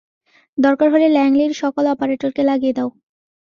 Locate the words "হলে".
0.93-1.07